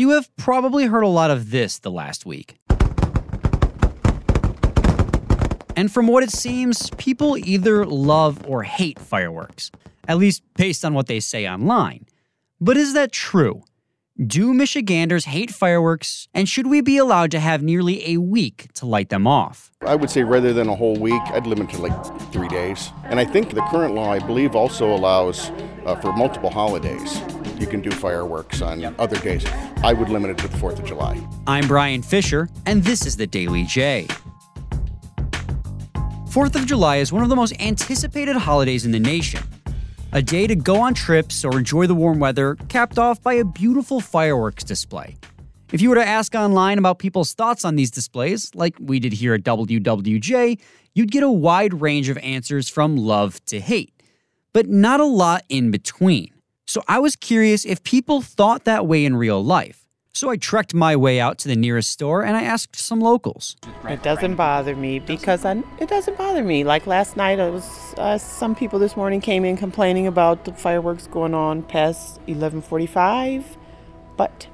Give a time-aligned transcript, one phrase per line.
[0.00, 2.56] You have probably heard a lot of this the last week.
[5.74, 9.72] And from what it seems, people either love or hate fireworks,
[10.06, 12.06] at least based on what they say online.
[12.60, 13.64] But is that true?
[14.24, 18.86] Do Michiganders hate fireworks, and should we be allowed to have nearly a week to
[18.86, 19.72] light them off?
[19.84, 22.92] I would say rather than a whole week, I'd limit it to like three days.
[23.04, 25.50] And I think the current law, I believe, also allows
[25.86, 27.20] uh, for multiple holidays.
[27.58, 29.44] You can do fireworks on other days.
[29.82, 31.20] I would limit it to the 4th of July.
[31.46, 34.06] I'm Brian Fisher, and this is the Daily J.
[36.30, 39.42] Fourth of July is one of the most anticipated holidays in the nation.
[40.12, 43.44] A day to go on trips or enjoy the warm weather, capped off by a
[43.44, 45.16] beautiful fireworks display.
[45.72, 49.14] If you were to ask online about people's thoughts on these displays, like we did
[49.14, 50.60] here at WWJ,
[50.94, 53.92] you'd get a wide range of answers from love to hate,
[54.52, 56.30] but not a lot in between.
[56.68, 59.86] So I was curious if people thought that way in real life.
[60.12, 63.56] So I trekked my way out to the nearest store and I asked some locals.
[63.88, 66.64] It doesn't bother me because I, it doesn't bother me.
[66.64, 70.52] Like last night, it was uh, some people this morning came in complaining about the
[70.52, 73.44] fireworks going on past 11:45,
[74.18, 74.46] but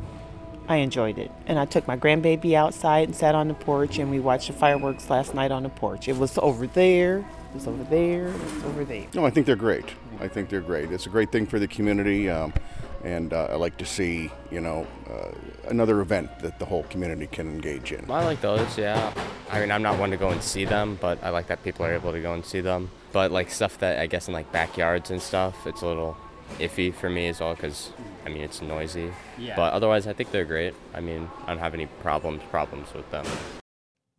[0.69, 1.31] I enjoyed it.
[1.47, 4.55] And I took my grandbaby outside and sat on the porch and we watched the
[4.55, 6.09] fireworks last night on the porch.
[6.09, 9.07] It was over there, it was over there, it was over there.
[9.15, 9.85] No, I think they're great.
[10.21, 10.91] I think they're great.
[10.91, 12.31] It's a great thing for the community.
[12.31, 12.55] Um,
[13.03, 15.31] and uh, I like to see, you know, uh,
[15.69, 18.11] another event that the whole community can engage in.
[18.11, 19.13] I like those, yeah.
[19.51, 21.85] I mean, I'm not one to go and see them, but I like that people
[21.85, 22.91] are able to go and see them.
[23.13, 26.17] But like stuff that I guess in like backyards and stuff, it's a little
[26.59, 27.91] iffy for me as well because
[28.25, 29.13] I mean it's noisy.
[29.39, 29.57] Yeah.
[29.57, 30.75] But otherwise, I think they're great.
[30.95, 33.27] I mean, I don't have any problems problems with them.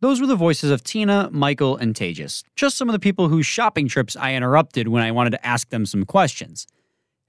[0.00, 3.46] Those were the voices of Tina, Michael, and Tejas, just some of the people whose
[3.46, 6.66] shopping trips I interrupted when I wanted to ask them some questions.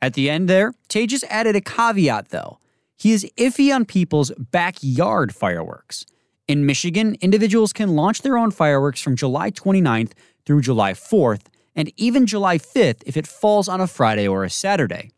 [0.01, 2.59] At the end there, Tejas added a caveat though.
[2.97, 6.05] He is iffy on people's backyard fireworks.
[6.47, 10.13] In Michigan, individuals can launch their own fireworks from July 29th
[10.45, 14.49] through July 4th, and even July 5th if it falls on a Friday or a
[14.49, 15.11] Saturday.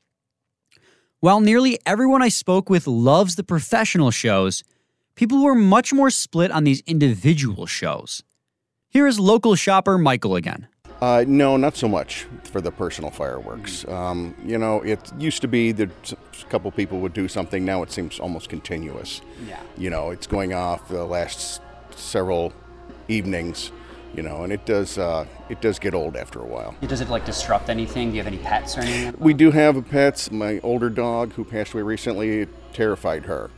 [1.21, 4.63] While nearly everyone I spoke with loves the professional shows,
[5.15, 8.23] people were much more split on these individual shows.
[8.87, 10.69] Here is local shopper Michael again.
[11.01, 13.85] Uh, no, not so much for the personal fireworks.
[13.89, 17.65] Um, you know, it used to be that a couple people would do something.
[17.65, 19.19] Now it seems almost continuous.
[19.45, 19.59] Yeah.
[19.77, 21.61] You know, it's going off the last
[21.97, 22.53] several
[23.09, 23.73] evenings.
[24.15, 26.75] You know, and it does uh, it does get old after a while.
[26.81, 28.09] Does it like disrupt anything?
[28.09, 29.15] Do you have any pets or anything?
[29.19, 30.31] We do have a pets.
[30.31, 33.51] My older dog, who passed away recently, it terrified her.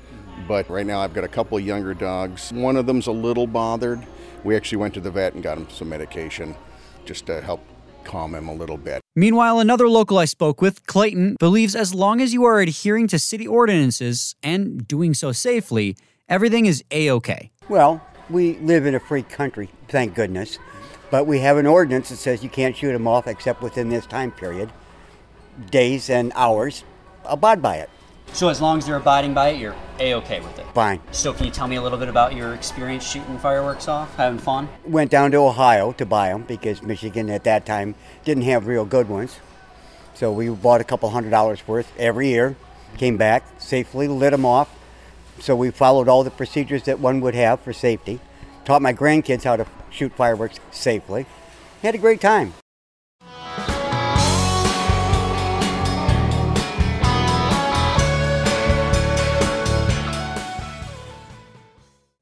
[0.47, 2.51] But right now, I've got a couple of younger dogs.
[2.51, 4.05] One of them's a little bothered.
[4.43, 6.55] We actually went to the vet and got him some medication
[7.05, 7.63] just to help
[8.03, 9.01] calm him a little bit.
[9.15, 13.19] Meanwhile, another local I spoke with, Clayton, believes as long as you are adhering to
[13.19, 15.95] city ordinances and doing so safely,
[16.27, 17.51] everything is A OK.
[17.69, 20.57] Well, we live in a free country, thank goodness.
[21.09, 24.05] But we have an ordinance that says you can't shoot them off except within this
[24.05, 24.71] time period,
[25.69, 26.83] days and hours.
[27.25, 27.89] Abide by it.
[28.33, 30.65] So as long as you're abiding by it, you're A OK with it.
[30.73, 31.01] Fine.
[31.11, 34.39] So can you tell me a little bit about your experience shooting fireworks off, having
[34.39, 34.69] fun?
[34.85, 37.93] Went down to Ohio to buy them because Michigan at that time
[38.23, 39.37] didn't have real good ones.
[40.13, 42.55] So we bought a couple hundred dollars worth every year.
[42.97, 44.69] Came back safely, lit them off.
[45.41, 48.19] So we followed all the procedures that one would have for safety.
[48.63, 51.25] Taught my grandkids how to shoot fireworks safely.
[51.81, 52.53] Had a great time.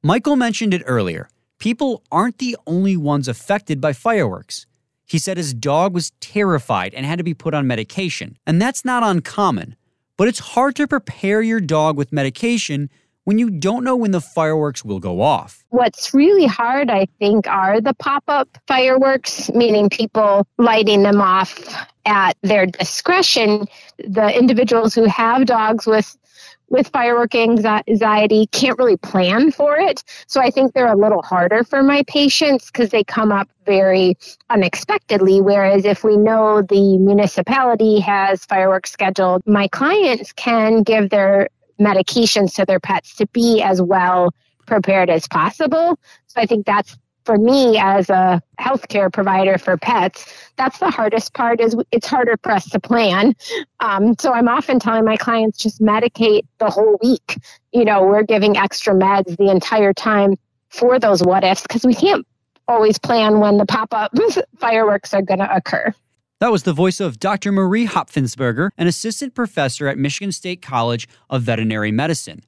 [0.02, 1.28] Michael mentioned it earlier.
[1.60, 4.66] People aren't the only ones affected by fireworks.
[5.06, 8.86] He said his dog was terrified and had to be put on medication, and that's
[8.86, 9.76] not uncommon.
[10.16, 12.90] But it's hard to prepare your dog with medication
[13.30, 15.64] when you don't know when the fireworks will go off.
[15.70, 21.56] What's really hard, I think, are the pop up fireworks, meaning people lighting them off
[22.08, 23.68] at their discretion.
[24.00, 26.18] The individuals who have dogs with
[26.70, 30.04] with firework anxiety can't really plan for it.
[30.26, 34.18] So I think they're a little harder for my patients because they come up very
[34.50, 35.40] unexpectedly.
[35.42, 41.50] Whereas if we know the municipality has fireworks scheduled, my clients can give their
[41.80, 44.34] medications to their pets to be as well
[44.66, 45.98] prepared as possible.
[46.28, 51.34] So I think that's for me as a healthcare provider for pets, that's the hardest
[51.36, 53.36] part is it's harder for us to plan.
[53.80, 57.38] Um, so I'm often telling my clients just medicate the whole week.
[57.72, 60.38] You know, we're giving extra meds the entire time
[60.70, 62.26] for those what ifs because we can't
[62.68, 64.12] always plan when the pop-up
[64.58, 65.94] fireworks are going to occur.
[66.40, 67.52] That was the voice of Dr.
[67.52, 72.44] Marie Hopfensperger, an assistant professor at Michigan State College of Veterinary Medicine.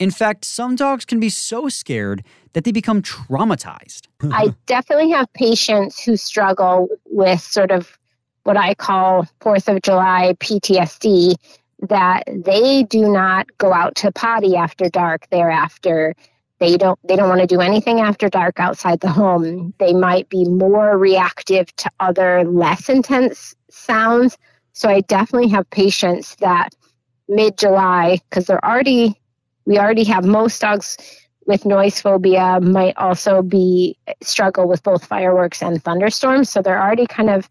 [0.00, 2.24] In fact, some dogs can be so scared
[2.54, 4.08] that they become traumatized.
[4.32, 7.96] I definitely have patients who struggle with sort of
[8.42, 11.34] what I call 4th of July PTSD
[11.88, 16.16] that they do not go out to potty after dark thereafter.
[16.60, 19.74] They don't they don't want to do anything after dark outside the home.
[19.78, 24.36] They might be more reactive to other less intense sounds.
[24.74, 26.74] So I definitely have patients that
[27.28, 29.18] mid July because they're already
[29.66, 30.96] we already have most dogs
[31.46, 37.06] with noise phobia might also be struggle with both fireworks and thunderstorms so they're already
[37.06, 37.48] kind of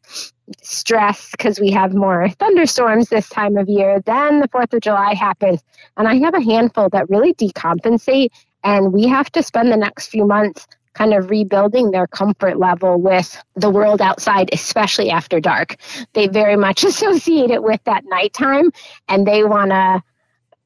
[0.62, 5.14] stressed because we have more thunderstorms this time of year then the 4th of july
[5.14, 5.62] happens
[5.98, 8.30] and i have a handful that really decompensate
[8.64, 13.00] and we have to spend the next few months kind of rebuilding their comfort level
[13.00, 15.78] with the world outside, especially after dark.
[16.14, 18.72] They very much associate it with that nighttime
[19.08, 20.04] and they want to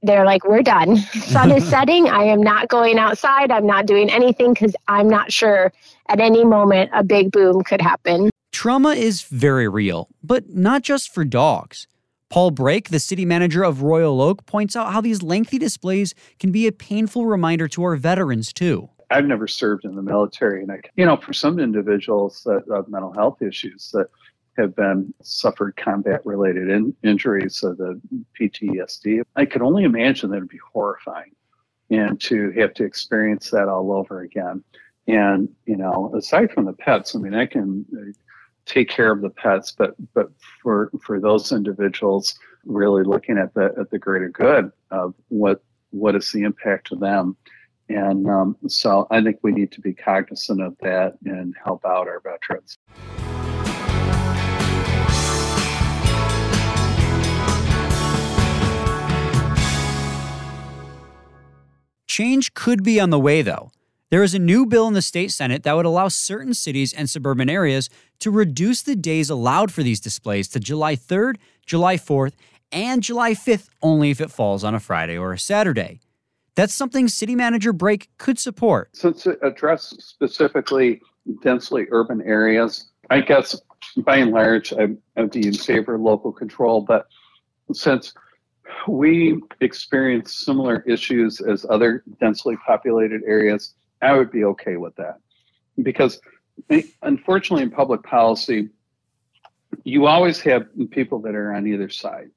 [0.06, 0.98] they're like, we're done.
[1.14, 2.10] Sun is setting.
[2.10, 3.52] I am not going outside.
[3.52, 5.72] I'm not doing anything because I'm not sure
[6.10, 8.30] at any moment a big boom could happen.
[8.52, 11.88] Trauma is very real, but not just for dogs.
[12.34, 16.52] Paul Brake, the city manager of Royal Oak, points out how these lengthy displays can
[16.52, 18.90] be a painful reminder to our veterans, too.
[19.12, 22.88] I've never served in the military, and I, you know, for some individuals that have
[22.88, 24.08] mental health issues, that
[24.58, 28.02] have been suffered combat related in, injuries, so the
[28.42, 29.22] PTSD.
[29.36, 31.36] I could only imagine that it'd be horrifying
[31.92, 34.64] and to have to experience that all over again.
[35.08, 37.86] And, you know, aside from the pets, I mean, I can
[38.66, 40.30] take care of the pets, but, but
[40.62, 46.16] for, for those individuals really looking at the, at the greater good of what, what
[46.16, 47.36] is the impact to them.
[47.90, 52.08] And um, so I think we need to be cognizant of that and help out
[52.08, 52.78] our veterans.
[62.08, 63.72] Change could be on the way, though.
[64.14, 67.10] There is a new bill in the state Senate that would allow certain cities and
[67.10, 67.90] suburban areas
[68.20, 72.34] to reduce the days allowed for these displays to July 3rd, July 4th,
[72.72, 76.00] and July 5th only if it falls on a Friday or a Saturday.
[76.54, 78.96] That's something City Manager Brake could support.
[78.96, 81.02] Since it addresses specifically
[81.42, 83.60] densely urban areas, I guess
[83.98, 87.08] by and large, I'm, I'm in favor of local control, but
[87.74, 88.14] since
[88.88, 95.20] we experience similar issues as other densely populated areas, I would be okay with that.
[95.82, 96.20] Because
[97.02, 98.70] unfortunately, in public policy,
[99.84, 102.30] you always have people that are on either side.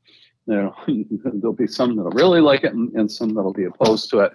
[0.47, 0.77] You know,
[1.25, 4.33] there'll be some that'll really like it and, and some that'll be opposed to it.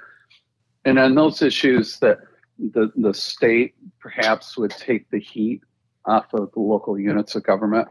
[0.86, 2.20] And on those issues that
[2.60, 5.62] the, the state perhaps would take the heat
[6.06, 7.88] off of the local units of government.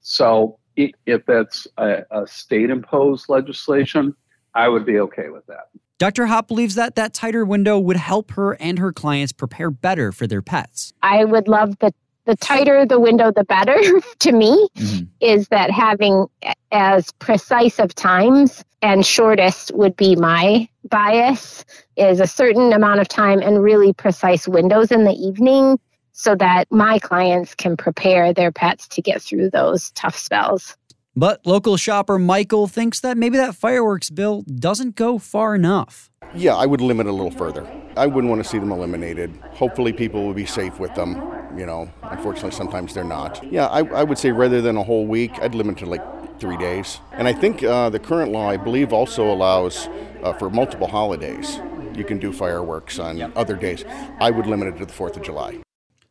[0.00, 4.14] So if that's a, a state imposed legislation,
[4.54, 5.68] I would be okay with that.
[5.98, 6.26] Dr.
[6.26, 10.26] Hop believes that that tighter window would help her and her clients prepare better for
[10.26, 10.94] their pets.
[11.02, 11.92] I would love the
[12.26, 13.76] the tighter the window, the better
[14.20, 15.04] to me mm-hmm.
[15.20, 16.26] is that having
[16.70, 21.64] as precise of times and shortest would be my bias
[21.96, 25.78] is a certain amount of time and really precise windows in the evening
[26.12, 30.76] so that my clients can prepare their pets to get through those tough spells.
[31.20, 36.10] But local shopper Michael thinks that maybe that fireworks bill doesn't go far enough.
[36.34, 37.70] Yeah, I would limit a little further.
[37.94, 39.30] I wouldn't want to see them eliminated.
[39.52, 41.16] Hopefully, people will be safe with them.
[41.54, 43.44] You know, unfortunately, sometimes they're not.
[43.52, 46.56] Yeah, I, I would say rather than a whole week, I'd limit to like three
[46.56, 47.00] days.
[47.12, 49.90] And I think uh, the current law, I believe, also allows
[50.22, 51.60] uh, for multiple holidays.
[51.94, 53.32] You can do fireworks on yep.
[53.36, 53.84] other days.
[54.20, 55.58] I would limit it to the 4th of July.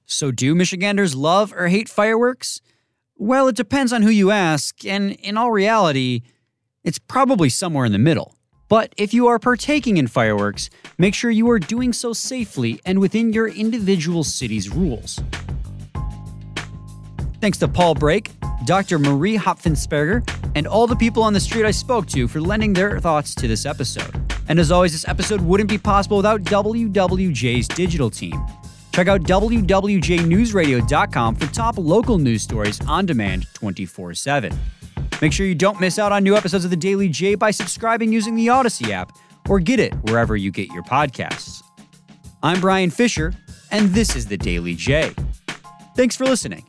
[0.05, 2.61] So, do Michiganders love or hate fireworks?
[3.21, 6.21] Well, it depends on who you ask, and in all reality,
[6.85, 8.33] it's probably somewhere in the middle.
[8.69, 12.99] But if you are partaking in fireworks, make sure you are doing so safely and
[12.99, 15.19] within your individual city's rules.
[17.41, 18.31] Thanks to Paul Brake,
[18.63, 18.97] Dr.
[18.97, 23.01] Marie Hopfensperger, and all the people on the street I spoke to for lending their
[23.01, 24.15] thoughts to this episode.
[24.47, 28.41] And as always, this episode wouldn't be possible without WWJ's digital team.
[28.91, 34.57] Check out WWJNewsRadio.com for top local news stories on demand 24 7.
[35.21, 38.11] Make sure you don't miss out on new episodes of The Daily J by subscribing
[38.11, 39.11] using the Audacy app
[39.49, 41.61] or get it wherever you get your podcasts.
[42.41, 43.33] I'm Brian Fisher,
[43.71, 45.13] and this is The Daily J.
[45.95, 46.68] Thanks for listening.